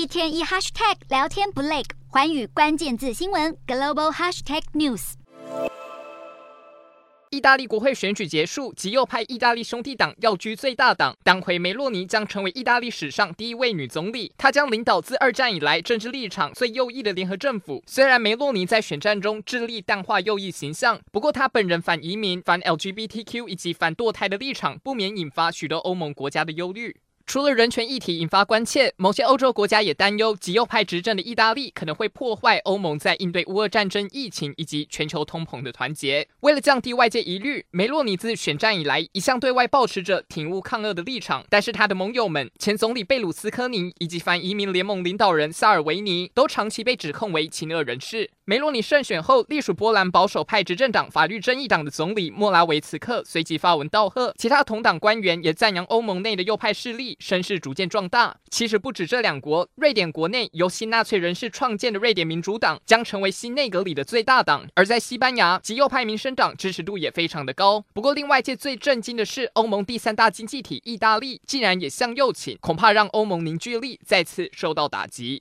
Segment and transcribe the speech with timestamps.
[0.00, 5.12] 一天一 hashtag 聊天不累，环宇关键字新闻 global hashtag news。
[7.28, 14.32] 意大利国会选举结束，极右派意大利兄弟党要居最大党，党魁梅洛尼将成为意大利史上第一位女总理。
[14.38, 17.84] 她将领导自二战以来政治立场最右翼的联合政府。
[17.86, 26.96] 虽然梅洛尼在选战中致力淡化右翼形象，不过她本人反移民、反 LGBTQ 以及反堕胎的立场，不免引发许多欧盟国家的忧虑。
[27.30, 36.26] 除了人权议题引发关切，某些欧洲国家也担忧极右派执政的意大利可能会破坏欧盟在应对乌俄战争、疫情以及全球通膨的团结。
[36.40, 48.28] 为了降低外界疑虑，梅洛尼自选战以来一向对外保持着挺乌抗俄的立场，但是他的盟友们前总理贝鲁斯科尼以及反移民联盟领导人萨尔维尼都长期被指控为亲俄人士。
[48.44, 58.36] 梅洛尼胜选后，隶属波兰保守派执政党法律正义党的总理莫拉维茨克随即发文道贺，其他同党官员也赞扬欧盟内的右派势力声势逐渐壮大。
[58.50, 67.84] 其实不止这两国，瑞典国内由新纳粹人士创建的瑞典民主党将成为新内阁里的最大党，而在西班牙，极右派民生党支持度也非常的高。
[67.92, 75.38] 不过令外界最震惊的是，欧盟第三大经济体意大利竟然也向右倾，恐怕让欧盟凝聚力再次受到打击。